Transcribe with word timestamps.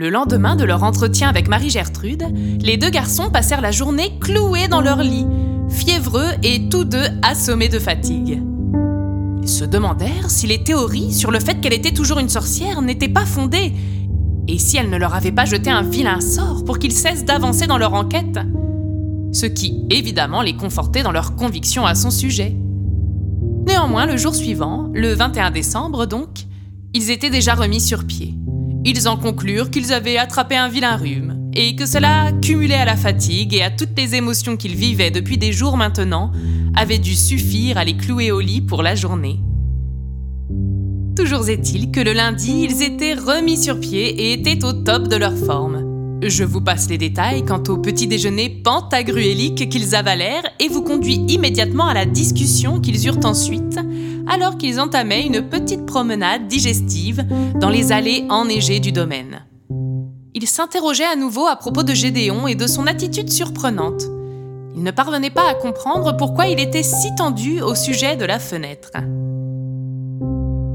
Le 0.00 0.08
lendemain 0.08 0.56
de 0.56 0.64
leur 0.64 0.82
entretien 0.82 1.28
avec 1.28 1.46
Marie-Gertrude, 1.46 2.24
les 2.62 2.78
deux 2.78 2.88
garçons 2.88 3.28
passèrent 3.28 3.60
la 3.60 3.70
journée 3.70 4.18
cloués 4.18 4.66
dans 4.66 4.80
leur 4.80 5.02
lit, 5.02 5.26
fiévreux 5.68 6.30
et 6.42 6.70
tous 6.70 6.84
deux 6.84 7.04
assommés 7.20 7.68
de 7.68 7.78
fatigue. 7.78 8.42
Ils 9.42 9.48
se 9.48 9.66
demandèrent 9.66 10.30
si 10.30 10.46
les 10.46 10.64
théories 10.64 11.12
sur 11.12 11.30
le 11.30 11.38
fait 11.38 11.60
qu'elle 11.60 11.74
était 11.74 11.92
toujours 11.92 12.18
une 12.18 12.30
sorcière 12.30 12.80
n'étaient 12.80 13.10
pas 13.10 13.26
fondées, 13.26 13.74
et 14.48 14.58
si 14.58 14.78
elle 14.78 14.88
ne 14.88 14.96
leur 14.96 15.14
avait 15.14 15.32
pas 15.32 15.44
jeté 15.44 15.68
un 15.68 15.82
vilain 15.82 16.22
sort 16.22 16.64
pour 16.64 16.78
qu'ils 16.78 16.92
cessent 16.92 17.26
d'avancer 17.26 17.66
dans 17.66 17.76
leur 17.76 17.92
enquête. 17.92 18.38
Ce 19.34 19.44
qui, 19.44 19.84
évidemment, 19.90 20.40
les 20.40 20.56
confortait 20.56 21.02
dans 21.02 21.12
leur 21.12 21.36
conviction 21.36 21.84
à 21.84 21.94
son 21.94 22.10
sujet. 22.10 22.56
Néanmoins, 23.66 24.06
le 24.06 24.16
jour 24.16 24.34
suivant, 24.34 24.88
le 24.94 25.12
21 25.12 25.50
décembre 25.50 26.06
donc, 26.06 26.46
ils 26.94 27.10
étaient 27.10 27.28
déjà 27.28 27.54
remis 27.54 27.82
sur 27.82 28.06
pied. 28.06 28.39
Ils 28.84 29.08
en 29.08 29.18
conclurent 29.18 29.70
qu'ils 29.70 29.92
avaient 29.92 30.16
attrapé 30.16 30.56
un 30.56 30.68
vilain 30.68 30.96
rhume, 30.96 31.50
et 31.54 31.76
que 31.76 31.84
cela, 31.84 32.32
cumulé 32.40 32.74
à 32.74 32.86
la 32.86 32.96
fatigue 32.96 33.54
et 33.54 33.62
à 33.62 33.70
toutes 33.70 33.96
les 33.96 34.14
émotions 34.14 34.56
qu'ils 34.56 34.74
vivaient 34.74 35.10
depuis 35.10 35.36
des 35.36 35.52
jours 35.52 35.76
maintenant, 35.76 36.32
avait 36.74 36.98
dû 36.98 37.14
suffire 37.14 37.76
à 37.76 37.84
les 37.84 37.96
clouer 37.96 38.32
au 38.32 38.40
lit 38.40 38.62
pour 38.62 38.82
la 38.82 38.94
journée. 38.94 39.40
Toujours 41.14 41.48
est-il 41.50 41.90
que 41.90 42.00
le 42.00 42.14
lundi, 42.14 42.66
ils 42.70 42.82
étaient 42.82 43.14
remis 43.14 43.58
sur 43.58 43.78
pied 43.78 44.08
et 44.08 44.32
étaient 44.32 44.64
au 44.64 44.72
top 44.72 45.08
de 45.08 45.16
leur 45.16 45.36
forme. 45.36 45.86
Je 46.22 46.44
vous 46.44 46.60
passe 46.60 46.88
les 46.88 46.98
détails 46.98 47.44
quant 47.44 47.62
au 47.68 47.78
petit 47.78 48.06
déjeuner 48.06 48.48
pantagruélique 48.48 49.68
qu'ils 49.68 49.94
avalèrent 49.94 50.44
et 50.58 50.68
vous 50.68 50.82
conduis 50.82 51.24
immédiatement 51.28 51.86
à 51.86 51.94
la 51.94 52.06
discussion 52.06 52.80
qu'ils 52.80 53.06
eurent 53.06 53.24
ensuite 53.24 53.78
alors 54.30 54.56
qu'ils 54.56 54.80
entamaient 54.80 55.26
une 55.26 55.42
petite 55.42 55.84
promenade 55.84 56.46
digestive 56.46 57.26
dans 57.56 57.68
les 57.68 57.92
allées 57.92 58.24
enneigées 58.30 58.80
du 58.80 58.92
domaine. 58.92 59.44
Ils 60.34 60.46
s'interrogeaient 60.46 61.04
à 61.04 61.16
nouveau 61.16 61.46
à 61.46 61.56
propos 61.56 61.82
de 61.82 61.92
Gédéon 61.92 62.46
et 62.46 62.54
de 62.54 62.68
son 62.68 62.86
attitude 62.86 63.28
surprenante. 63.28 64.04
Ils 64.76 64.84
ne 64.84 64.92
parvenaient 64.92 65.30
pas 65.30 65.50
à 65.50 65.54
comprendre 65.54 66.16
pourquoi 66.16 66.46
il 66.46 66.60
était 66.60 66.84
si 66.84 67.12
tendu 67.16 67.60
au 67.60 67.74
sujet 67.74 68.16
de 68.16 68.24
la 68.24 68.38
fenêtre. 68.38 68.92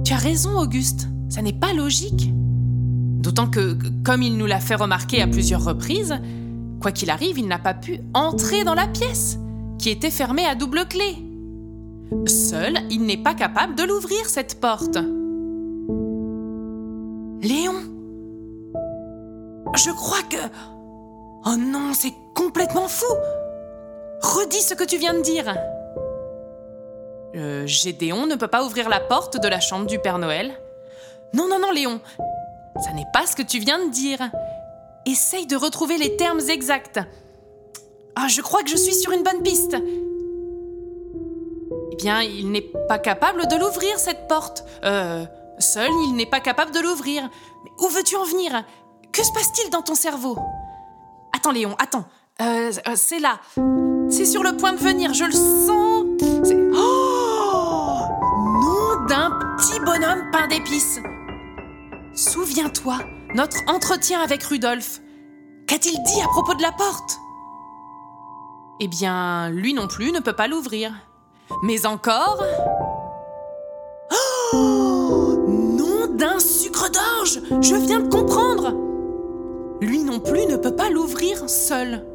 Tu 0.04 0.14
as 0.14 0.18
raison, 0.18 0.60
Auguste, 0.60 1.08
ça 1.30 1.42
n'est 1.42 1.54
pas 1.54 1.74
logique. 1.74 2.32
D'autant 2.34 3.48
que, 3.48 3.78
comme 4.04 4.22
il 4.22 4.38
nous 4.38 4.46
l'a 4.46 4.60
fait 4.60 4.76
remarquer 4.76 5.22
à 5.22 5.28
plusieurs 5.28 5.64
reprises, 5.64 6.20
quoi 6.82 6.92
qu'il 6.92 7.10
arrive, 7.10 7.40
il 7.40 7.48
n'a 7.48 7.58
pas 7.58 7.74
pu 7.74 8.02
entrer 8.14 8.66
dans 8.66 8.76
la 8.76 8.88
pièce, 8.88 9.40
qui 9.80 9.90
était 9.90 10.12
fermée 10.12 10.46
à 10.46 10.56
double 10.56 10.86
clé. 10.88 11.25
Seul, 12.28 12.78
il 12.90 13.06
n'est 13.06 13.22
pas 13.22 13.34
capable 13.34 13.76
de 13.76 13.84
l'ouvrir, 13.84 14.28
cette 14.28 14.60
porte. 14.60 14.98
Léon 17.42 17.76
Je 19.76 19.92
crois 19.92 20.24
que... 20.30 20.38
Oh 21.46 21.56
non, 21.58 21.94
c'est 21.94 22.14
complètement 22.34 22.88
fou 22.88 23.14
Redis 24.22 24.62
ce 24.62 24.74
que 24.74 24.84
tu 24.84 24.98
viens 24.98 25.14
de 25.14 25.22
dire. 25.22 25.56
Euh, 27.36 27.68
Gédéon 27.68 28.26
ne 28.28 28.36
peut 28.36 28.48
pas 28.48 28.64
ouvrir 28.64 28.90
la 28.90 29.00
porte 29.00 29.42
de 29.42 29.48
la 29.48 29.60
chambre 29.60 29.86
du 29.86 30.00
Père 30.00 30.20
Noël. 30.20 30.54
Non, 31.34 31.48
non, 31.48 31.60
non, 31.60 31.72
Léon. 31.72 32.00
Ça 32.84 32.94
n'est 32.94 33.06
pas 33.14 33.28
ce 33.28 33.36
que 33.36 33.44
tu 33.44 33.60
viens 33.60 33.86
de 33.86 33.92
dire. 33.92 34.20
Essaye 35.06 35.46
de 35.46 35.56
retrouver 35.56 35.98
les 35.98 36.16
termes 36.18 36.42
exacts. 36.50 37.00
Ah, 38.16 38.28
je 38.28 38.42
crois 38.42 38.64
que 38.64 38.70
je 38.70 38.78
suis 38.78 38.96
sur 38.96 39.12
une 39.12 39.24
bonne 39.24 39.44
piste. 39.44 39.76
Eh 41.98 42.04
bien, 42.04 42.22
il 42.22 42.52
n'est 42.52 42.74
pas 42.90 43.00
capable 43.00 43.48
de 43.48 43.56
l'ouvrir, 43.56 43.98
cette 43.98 44.28
porte. 44.28 44.66
Euh, 44.84 45.26
seul, 45.60 45.90
il 46.08 46.16
n'est 46.16 46.26
pas 46.26 46.42
capable 46.42 46.72
de 46.72 46.82
l'ouvrir. 46.82 47.30
Mais 47.64 47.72
où 47.80 47.88
veux-tu 47.88 48.18
en 48.18 48.26
venir? 48.26 48.66
Que 49.14 49.24
se 49.24 49.32
passe-t-il 49.32 49.70
dans 49.70 49.82
ton 49.82 49.96
cerveau? 49.96 50.38
Attends, 51.34 51.54
Léon, 51.54 51.74
attends. 51.80 52.04
Euh, 52.42 52.74
euh, 52.86 52.92
c'est 52.96 53.20
là. 53.20 53.40
C'est 54.10 54.26
sur 54.26 54.44
le 54.44 54.58
point 54.58 54.74
de 54.74 54.78
venir, 54.78 55.14
je 55.14 55.24
le 55.24 55.32
sens. 55.32 56.06
C'est... 56.44 56.58
Oh 56.76 58.02
Nom 58.62 59.06
d'un 59.08 59.32
petit 59.56 59.80
bonhomme 59.80 60.30
pain 60.34 60.48
d'épices. 60.48 61.00
Souviens-toi, 62.14 62.98
notre 63.36 63.60
entretien 63.68 64.20
avec 64.20 64.44
Rudolf. 64.44 65.00
Qu'a-t-il 65.66 66.04
dit 66.04 66.22
à 66.22 66.28
propos 66.28 66.56
de 66.56 66.62
la 66.62 66.74
porte? 66.74 67.20
Eh 68.82 68.90
bien, 68.90 69.50
lui 69.50 69.74
non 69.74 69.88
plus 69.88 70.12
ne 70.12 70.20
peut 70.20 70.36
pas 70.36 70.50
l'ouvrir. 70.50 70.92
Mais 71.64 71.86
encore? 71.86 72.44
Oh 74.54 75.38
Nom 75.48 76.08
d'un 76.16 76.40
sucre 76.40 76.90
d'orge 76.92 77.42
Je 77.62 77.76
viens 77.76 78.00
de 78.00 78.10
comprendre 78.10 78.74
Lui 79.82 80.00
non 80.00 80.20
plus 80.20 80.46
ne 80.46 80.58
peut 80.58 80.76
pas 80.76 80.90
l'ouvrir 80.90 81.50
seul. 81.50 82.06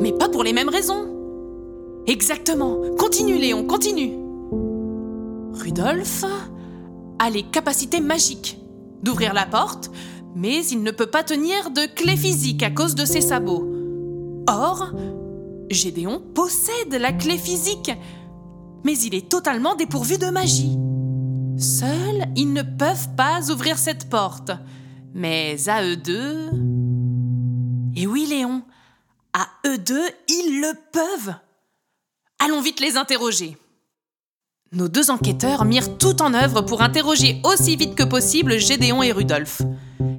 Mais 0.00 0.12
pas 0.12 0.28
pour 0.28 0.44
les 0.44 0.52
mêmes 0.52 0.68
raisons. 0.68 1.08
Exactement. 2.06 2.76
Continue, 2.98 3.38
Léon, 3.38 3.66
continue. 3.66 4.18
Rudolf 5.54 6.24
a 7.18 7.30
les 7.30 7.44
capacités 7.44 8.00
magiques 8.00 8.58
d'ouvrir 9.02 9.34
la 9.34 9.46
porte, 9.46 9.90
mais 10.34 10.64
il 10.66 10.82
ne 10.82 10.90
peut 10.90 11.06
pas 11.06 11.22
tenir 11.22 11.70
de 11.70 11.86
clé 11.94 12.16
physique 12.16 12.62
à 12.62 12.70
cause 12.70 12.94
de 12.94 13.04
ses 13.04 13.20
sabots. 13.20 13.70
Or, 14.48 14.90
Gédéon 15.70 16.20
possède 16.34 16.92
la 16.92 17.12
clé 17.12 17.38
physique, 17.38 17.92
mais 18.84 18.96
il 18.98 19.14
est 19.14 19.28
totalement 19.28 19.74
dépourvu 19.74 20.18
de 20.18 20.26
magie. 20.26 20.78
Seuls, 21.58 22.26
ils 22.36 22.52
ne 22.52 22.62
peuvent 22.62 23.08
pas 23.16 23.50
ouvrir 23.50 23.78
cette 23.78 24.08
porte. 24.08 24.52
Mais 25.14 25.56
à 25.68 25.84
eux 25.84 25.96
deux... 25.96 26.50
Et 27.96 28.06
oui, 28.06 28.26
Léon, 28.28 28.62
à 29.32 29.46
eux 29.66 29.78
deux, 29.78 30.08
ils 30.28 30.60
le 30.60 30.72
peuvent. 30.92 31.34
Allons 32.44 32.60
vite 32.60 32.80
les 32.80 32.96
interroger. 32.96 33.56
Nos 34.72 34.88
deux 34.88 35.10
enquêteurs 35.10 35.64
mirent 35.64 35.96
tout 35.98 36.20
en 36.20 36.34
œuvre 36.34 36.62
pour 36.62 36.82
interroger 36.82 37.40
aussi 37.44 37.76
vite 37.76 37.94
que 37.94 38.02
possible 38.02 38.58
Gédéon 38.58 39.04
et 39.04 39.12
Rudolf. 39.12 39.62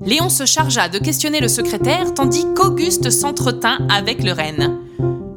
Léon 0.01 0.29
se 0.29 0.45
chargea 0.45 0.87
de 0.87 0.99
questionner 0.99 1.41
le 1.41 1.49
secrétaire 1.49 2.13
tandis 2.13 2.45
qu'Auguste 2.55 3.09
s'entretint 3.09 3.85
avec 3.89 4.23
le 4.23 4.31
reine. 4.31 4.84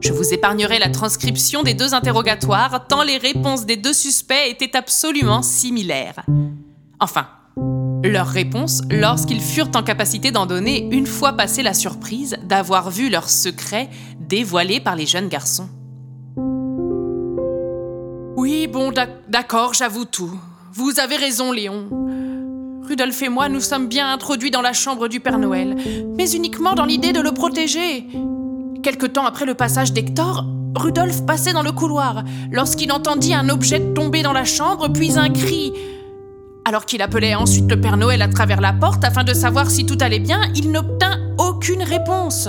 Je 0.01 0.13
vous 0.13 0.33
épargnerai 0.33 0.79
la 0.79 0.91
transcription 0.91 1.63
des 1.63 1.75
deux 1.75 1.93
interrogatoires, 1.93 2.87
tant 2.87 3.03
les 3.03 3.17
réponses 3.17 3.67
des 3.67 3.77
deux 3.77 3.93
suspects 3.93 4.49
étaient 4.49 4.77
absolument 4.77 5.43
similaires. 5.43 6.25
Enfin, 7.01 7.27
leurs 8.05 8.29
réponses 8.29 8.83
lorsqu'ils 8.91 9.41
furent 9.41 9.71
en 9.75 9.83
capacité 9.83 10.31
d'en 10.31 10.47
donner 10.47 10.89
une 10.93 11.07
fois 11.07 11.33
passée 11.33 11.63
la 11.63 11.75
surprise 11.75 12.37
d'avoir 12.45 12.91
vu 12.91 13.11
leur 13.11 13.29
secret 13.29 13.89
dévoilé 14.21 14.79
par 14.79 14.95
les 14.95 15.07
jeunes 15.07 15.29
garçons. 15.29 15.69
Oui, 18.37 18.69
bon, 18.69 18.93
d'accord, 19.29 19.75
j'avoue 19.75 20.05
tout. 20.05 20.39
Vous 20.73 21.01
avez 21.01 21.17
raison, 21.17 21.51
Léon. 21.51 21.89
Rudolf 22.85 23.21
et 23.23 23.29
moi 23.29 23.49
nous 23.51 23.61
sommes 23.61 23.89
bien 23.89 24.11
introduits 24.11 24.51
dans 24.51 24.63
la 24.63 24.73
chambre 24.73 25.09
du 25.09 25.21
Père 25.21 25.39
Noël, 25.39 25.77
mais 26.17 26.31
uniquement 26.31 26.75
dans 26.75 26.87
l'idée 26.87 27.13
de 27.13 27.21
le 27.21 27.33
protéger. 27.33 28.07
Quelque 28.83 29.07
temps 29.07 29.27
après 29.27 29.45
le 29.45 29.55
passage 29.55 29.93
d'Hector, 29.93 30.45
Rudolf 30.77 31.27
passait 31.27 31.53
dans 31.53 31.63
le 31.63 31.73
couloir 31.73 32.23
lorsqu'il 32.53 32.93
entendit 32.93 33.35
un 33.35 33.49
objet 33.49 33.93
tomber 33.93 34.23
dans 34.23 34.33
la 34.33 34.45
chambre, 34.45 34.89
puis 34.89 35.19
un 35.19 35.31
cri. 35.31 35.73
Alors 36.65 36.87
qu'il 36.87 37.03
appelait 37.03 37.35
ensuite 37.35 37.69
le 37.71 37.81
Père 37.81 37.97
Noël 37.97 38.23
à 38.23 38.29
travers 38.29 38.61
la 38.61 38.73
porte 38.73 39.05
afin 39.05 39.25
de 39.25 39.35
savoir 39.35 39.71
si 39.71 39.85
tout 39.85 39.99
allait 40.01 40.21
bien, 40.21 40.53
il 40.55 40.71
n'obtint 40.71 41.19
aucune 41.39 41.83
réponse. 41.83 42.49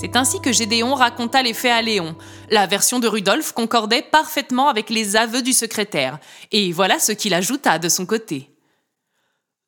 C'est 0.00 0.16
ainsi 0.16 0.40
que 0.40 0.52
Gédéon 0.52 0.94
raconta 0.94 1.42
les 1.42 1.52
faits 1.52 1.72
à 1.72 1.82
Léon. 1.82 2.16
La 2.50 2.66
version 2.66 2.98
de 3.00 3.08
Rudolf 3.08 3.52
concordait 3.52 4.04
parfaitement 4.10 4.68
avec 4.68 4.88
les 4.88 5.16
aveux 5.16 5.42
du 5.42 5.52
secrétaire, 5.52 6.18
et 6.52 6.72
voilà 6.72 6.98
ce 6.98 7.12
qu'il 7.12 7.34
ajouta 7.34 7.78
de 7.78 7.90
son 7.90 8.06
côté. 8.06 8.48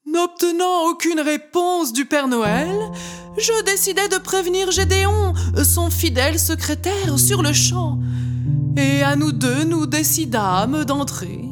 N'obtenant 0.05 0.89
aucune 0.91 1.21
réponse 1.21 1.93
du 1.93 2.07
Père 2.07 2.27
Noël, 2.27 2.77
je 3.39 3.63
décidai 3.63 4.09
de 4.09 4.19
prévenir 4.19 4.73
Gédéon, 4.73 5.33
son 5.63 5.91
fidèle 5.91 6.41
secrétaire, 6.41 7.21
sur 7.21 7.41
le 7.41 7.53
champ. 7.53 8.01
Et 8.77 9.05
à 9.05 9.15
nous 9.15 9.31
deux, 9.31 9.63
nous 9.63 9.87
décidâmes 9.87 10.85
d'entrer. 10.85 11.45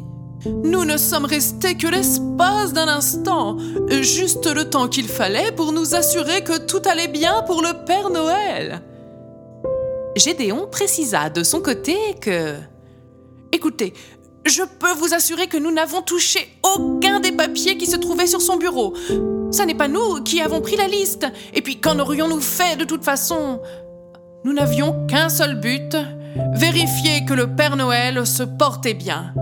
Nous 0.45 0.83
ne 0.83 0.97
sommes 0.97 1.23
restés 1.23 1.77
que 1.77 1.87
l'espace 1.87 2.73
d'un 2.73 2.89
instant, 2.89 3.55
juste 4.01 4.53
le 4.53 4.69
temps 4.69 4.89
qu'il 4.89 5.07
fallait 5.07 5.53
pour 5.53 5.71
nous 5.71 5.95
assurer 5.95 6.43
que 6.43 6.59
tout 6.59 6.81
allait 6.83 7.07
bien 7.07 7.43
pour 7.43 7.61
le 7.61 7.85
Père 7.85 8.09
Noël. 8.09 8.81
Gédéon 10.17 10.67
précisa 10.69 11.29
de 11.29 11.43
son 11.43 11.61
côté 11.61 11.95
que... 12.19 12.55
Écoutez, 13.53 13.93
je 14.45 14.63
peux 14.63 14.93
vous 14.93 15.13
assurer 15.13 15.47
que 15.47 15.57
nous 15.57 15.71
n'avons 15.71 16.01
touché 16.01 16.49
aucun 16.63 17.19
des 17.19 17.31
papiers 17.31 17.77
qui 17.77 17.85
se 17.85 17.97
trouvaient 17.97 18.27
sur 18.27 18.41
son 18.41 18.57
bureau. 18.57 18.93
Ce 19.51 19.63
n'est 19.63 19.75
pas 19.75 19.87
nous 19.87 20.21
qui 20.23 20.41
avons 20.41 20.61
pris 20.61 20.75
la 20.75 20.87
liste. 20.87 21.27
Et 21.53 21.61
puis 21.61 21.79
qu'en 21.79 21.99
aurions-nous 21.99 22.41
fait 22.41 22.77
de 22.77 22.85
toute 22.85 23.03
façon? 23.03 23.61
Nous 24.43 24.53
n'avions 24.53 25.05
qu'un 25.07 25.29
seul 25.29 25.59
but, 25.59 25.95
vérifier 26.53 27.25
que 27.25 27.33
le 27.33 27.55
Père 27.55 27.75
Noël 27.75 28.25
se 28.25 28.43
portait 28.43 28.93
bien. 28.93 29.33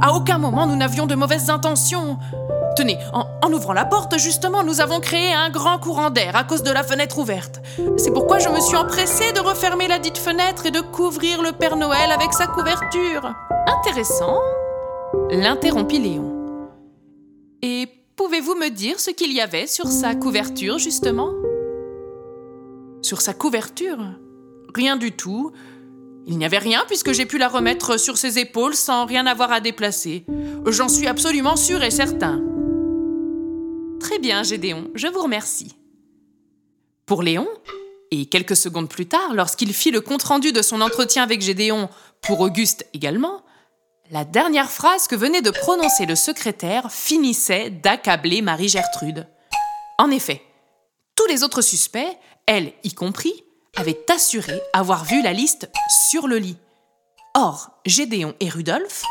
À 0.00 0.12
aucun 0.14 0.38
moment 0.38 0.66
nous 0.66 0.76
n'avions 0.76 1.06
de 1.06 1.14
mauvaises 1.14 1.50
intentions. 1.50 2.18
Tenez, 2.76 2.98
en, 3.12 3.52
ouvrant 3.52 3.72
la 3.72 3.84
porte, 3.84 4.18
justement, 4.18 4.62
nous 4.62 4.80
avons 4.80 5.00
créé 5.00 5.32
un 5.32 5.50
grand 5.50 5.78
courant 5.78 6.10
d'air 6.10 6.36
à 6.36 6.44
cause 6.44 6.62
de 6.62 6.70
la 6.70 6.84
fenêtre 6.84 7.18
ouverte. 7.18 7.60
C'est 7.96 8.12
pourquoi 8.12 8.38
je 8.38 8.48
me 8.48 8.60
suis 8.60 8.76
empressée 8.76 9.32
de 9.32 9.40
refermer 9.40 9.88
la 9.88 9.98
dite 9.98 10.18
fenêtre 10.18 10.66
et 10.66 10.70
de 10.70 10.80
couvrir 10.80 11.42
le 11.42 11.50
Père 11.50 11.74
Noël 11.74 12.12
avec 12.12 12.32
sa 12.32 12.46
couverture. 12.46 13.34
Intéressant, 13.66 14.38
l'interrompit 15.30 15.98
Léon. 15.98 16.32
Et 17.62 17.88
pouvez-vous 18.14 18.54
me 18.54 18.70
dire 18.70 19.00
ce 19.00 19.10
qu'il 19.10 19.32
y 19.32 19.40
avait 19.40 19.66
sur 19.66 19.88
sa 19.88 20.14
couverture, 20.14 20.78
justement? 20.78 21.30
Sur 23.02 23.20
sa 23.20 23.34
couverture? 23.34 23.98
Rien 24.72 24.96
du 24.96 25.10
tout. 25.10 25.50
Il 26.28 26.36
n'y 26.36 26.44
avait 26.44 26.58
rien 26.58 26.84
puisque 26.86 27.12
j'ai 27.12 27.24
pu 27.24 27.38
la 27.38 27.48
remettre 27.48 27.98
sur 27.98 28.18
ses 28.18 28.38
épaules 28.38 28.74
sans 28.74 29.06
rien 29.06 29.26
avoir 29.26 29.50
à 29.50 29.60
déplacer. 29.60 30.26
J'en 30.66 30.88
suis 30.88 31.06
absolument 31.06 31.56
sûr 31.56 31.82
et 31.82 31.90
certain. 31.90 32.42
Très 33.98 34.18
bien, 34.18 34.42
Gédéon, 34.42 34.90
je 34.94 35.06
vous 35.08 35.22
remercie. 35.22 35.74
Pour 37.06 37.22
Léon, 37.22 37.48
et 38.10 38.26
quelques 38.26 38.56
secondes 38.56 38.90
plus 38.90 39.06
tard, 39.06 39.32
lorsqu'il 39.32 39.72
fit 39.72 39.90
le 39.90 40.02
compte-rendu 40.02 40.52
de 40.52 40.60
son 40.60 40.82
entretien 40.82 41.22
avec 41.22 41.40
Gédéon, 41.40 41.88
pour 42.20 42.40
Auguste 42.40 42.86
également, 42.92 43.42
la 44.10 44.26
dernière 44.26 44.70
phrase 44.70 45.08
que 45.08 45.16
venait 45.16 45.42
de 45.42 45.50
prononcer 45.50 46.04
le 46.04 46.14
secrétaire 46.14 46.92
finissait 46.92 47.70
d'accabler 47.70 48.42
Marie-Gertrude. 48.42 49.26
En 49.98 50.10
effet, 50.10 50.42
tous 51.16 51.26
les 51.26 51.42
autres 51.42 51.62
suspects, 51.62 52.18
elle 52.46 52.72
y 52.84 52.92
compris, 52.92 53.44
avaient 53.76 54.04
assuré 54.10 54.60
avoir 54.72 55.04
vu 55.04 55.22
la 55.22 55.32
liste 55.32 55.70
sur 56.10 56.26
le 56.26 56.38
lit. 56.38 56.56
Or, 57.34 57.70
Gédéon 57.86 58.34
et 58.40 58.48
Rudolphe, 58.48 59.02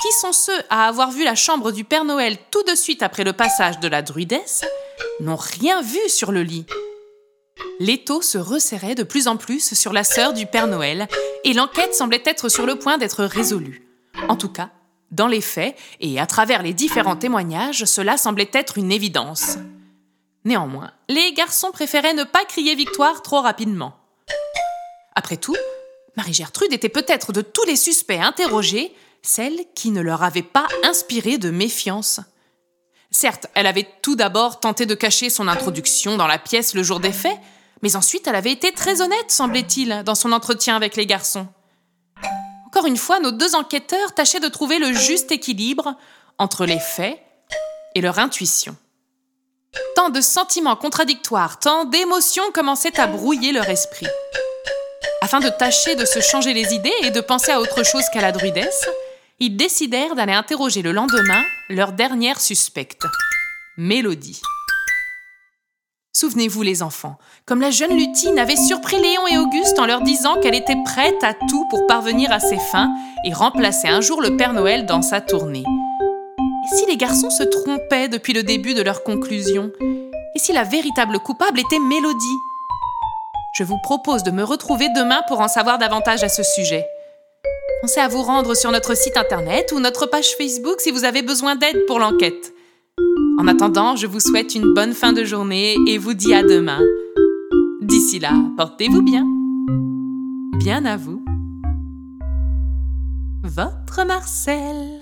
qui 0.00 0.12
sont 0.20 0.32
ceux 0.32 0.60
à 0.70 0.88
avoir 0.88 1.10
vu 1.10 1.24
la 1.24 1.34
chambre 1.34 1.72
du 1.72 1.84
Père 1.84 2.04
Noël 2.04 2.38
tout 2.50 2.62
de 2.62 2.74
suite 2.74 3.02
après 3.02 3.24
le 3.24 3.32
passage 3.32 3.80
de 3.80 3.88
la 3.88 4.02
druidesse, 4.02 4.64
n'ont 5.20 5.36
rien 5.36 5.82
vu 5.82 6.08
sur 6.08 6.32
le 6.32 6.42
lit. 6.42 6.66
L'étau 7.80 8.22
se 8.22 8.38
resserrait 8.38 8.94
de 8.94 9.02
plus 9.02 9.28
en 9.28 9.36
plus 9.36 9.74
sur 9.74 9.92
la 9.92 10.04
sœur 10.04 10.32
du 10.32 10.46
Père 10.46 10.66
Noël, 10.66 11.08
et 11.44 11.52
l'enquête 11.52 11.94
semblait 11.94 12.22
être 12.24 12.48
sur 12.48 12.66
le 12.66 12.78
point 12.78 12.98
d'être 12.98 13.24
résolue. 13.24 13.86
En 14.28 14.36
tout 14.36 14.48
cas, 14.48 14.70
dans 15.10 15.28
les 15.28 15.40
faits 15.40 15.76
et 16.00 16.18
à 16.18 16.26
travers 16.26 16.62
les 16.62 16.72
différents 16.72 17.16
témoignages, 17.16 17.84
cela 17.84 18.16
semblait 18.16 18.50
être 18.52 18.78
une 18.78 18.92
évidence. 18.92 19.58
Néanmoins, 20.46 20.92
les 21.08 21.32
garçons 21.32 21.72
préféraient 21.72 22.14
ne 22.14 22.22
pas 22.22 22.44
crier 22.44 22.76
victoire 22.76 23.20
trop 23.22 23.40
rapidement. 23.40 23.96
Après 25.16 25.36
tout, 25.36 25.56
Marie-Gertrude 26.16 26.72
était 26.72 26.88
peut-être 26.88 27.32
de 27.32 27.40
tous 27.40 27.64
les 27.64 27.74
suspects 27.74 28.20
interrogés 28.20 28.94
celle 29.22 29.58
qui 29.74 29.90
ne 29.90 30.00
leur 30.00 30.22
avait 30.22 30.42
pas 30.42 30.68
inspiré 30.84 31.36
de 31.36 31.50
méfiance. 31.50 32.20
Certes, 33.10 33.48
elle 33.54 33.66
avait 33.66 33.88
tout 34.02 34.14
d'abord 34.14 34.60
tenté 34.60 34.86
de 34.86 34.94
cacher 34.94 35.30
son 35.30 35.48
introduction 35.48 36.16
dans 36.16 36.28
la 36.28 36.38
pièce 36.38 36.74
le 36.74 36.84
jour 36.84 37.00
des 37.00 37.12
faits, 37.12 37.38
mais 37.82 37.96
ensuite 37.96 38.28
elle 38.28 38.36
avait 38.36 38.52
été 38.52 38.70
très 38.70 39.00
honnête, 39.02 39.32
semblait-il, 39.32 40.04
dans 40.04 40.14
son 40.14 40.30
entretien 40.30 40.76
avec 40.76 40.94
les 40.94 41.06
garçons. 41.06 41.48
Encore 42.68 42.86
une 42.86 42.96
fois, 42.96 43.18
nos 43.18 43.32
deux 43.32 43.56
enquêteurs 43.56 44.14
tâchaient 44.14 44.38
de 44.38 44.46
trouver 44.46 44.78
le 44.78 44.92
juste 44.92 45.32
équilibre 45.32 45.96
entre 46.38 46.66
les 46.66 46.78
faits 46.78 47.18
et 47.96 48.00
leur 48.00 48.20
intuition. 48.20 48.76
Tant 49.94 50.10
de 50.10 50.20
sentiments 50.20 50.76
contradictoires, 50.76 51.58
tant 51.58 51.84
d'émotions 51.84 52.50
commençaient 52.52 52.98
à 53.00 53.06
brouiller 53.06 53.52
leur 53.52 53.68
esprit. 53.68 54.06
Afin 55.22 55.40
de 55.40 55.48
tâcher 55.48 55.96
de 55.96 56.04
se 56.04 56.20
changer 56.20 56.52
les 56.54 56.74
idées 56.74 56.94
et 57.02 57.10
de 57.10 57.20
penser 57.20 57.50
à 57.50 57.60
autre 57.60 57.84
chose 57.84 58.04
qu'à 58.12 58.20
la 58.20 58.32
druidesse, 58.32 58.86
ils 59.38 59.56
décidèrent 59.56 60.14
d'aller 60.14 60.32
interroger 60.32 60.82
le 60.82 60.92
lendemain 60.92 61.42
leur 61.68 61.92
dernière 61.92 62.40
suspecte, 62.40 63.02
Mélodie. 63.76 64.40
Souvenez-vous 66.12 66.62
les 66.62 66.82
enfants, 66.82 67.18
comme 67.44 67.60
la 67.60 67.70
jeune 67.70 67.94
lutine 67.94 68.38
avait 68.38 68.56
surpris 68.56 68.98
Léon 68.98 69.26
et 69.26 69.36
Auguste 69.36 69.78
en 69.78 69.84
leur 69.84 70.00
disant 70.00 70.40
qu'elle 70.40 70.54
était 70.54 70.82
prête 70.82 71.22
à 71.22 71.34
tout 71.34 71.66
pour 71.68 71.86
parvenir 71.86 72.32
à 72.32 72.40
ses 72.40 72.58
fins 72.58 72.90
et 73.26 73.34
remplacer 73.34 73.88
un 73.88 74.00
jour 74.00 74.22
le 74.22 74.34
Père 74.34 74.54
Noël 74.54 74.86
dans 74.86 75.02
sa 75.02 75.20
tournée. 75.20 75.64
Si 76.68 76.84
les 76.86 76.96
garçons 76.96 77.30
se 77.30 77.44
trompaient 77.44 78.08
depuis 78.08 78.32
le 78.32 78.42
début 78.42 78.74
de 78.74 78.82
leur 78.82 79.04
conclusion? 79.04 79.70
Et 80.34 80.38
si 80.38 80.52
la 80.52 80.64
véritable 80.64 81.20
coupable 81.20 81.60
était 81.60 81.78
Mélodie? 81.78 82.38
Je 83.56 83.62
vous 83.62 83.78
propose 83.84 84.24
de 84.24 84.32
me 84.32 84.42
retrouver 84.42 84.88
demain 84.88 85.20
pour 85.28 85.40
en 85.40 85.46
savoir 85.46 85.78
davantage 85.78 86.24
à 86.24 86.28
ce 86.28 86.42
sujet. 86.42 86.84
Pensez 87.82 88.00
à 88.00 88.08
vous 88.08 88.22
rendre 88.22 88.56
sur 88.56 88.72
notre 88.72 88.96
site 88.96 89.16
internet 89.16 89.72
ou 89.72 89.78
notre 89.78 90.06
page 90.06 90.34
Facebook 90.36 90.80
si 90.80 90.90
vous 90.90 91.04
avez 91.04 91.22
besoin 91.22 91.54
d'aide 91.54 91.86
pour 91.86 92.00
l'enquête. 92.00 92.52
En 93.38 93.46
attendant, 93.46 93.94
je 93.94 94.08
vous 94.08 94.20
souhaite 94.20 94.56
une 94.56 94.74
bonne 94.74 94.92
fin 94.92 95.12
de 95.12 95.22
journée 95.22 95.76
et 95.86 95.98
vous 95.98 96.14
dis 96.14 96.34
à 96.34 96.42
demain. 96.42 96.80
D'ici 97.80 98.18
là, 98.18 98.32
portez-vous 98.56 99.02
bien. 99.02 99.24
Bien 100.58 100.84
à 100.84 100.96
vous. 100.96 101.24
Votre 103.44 104.04
Marcel. 104.04 104.95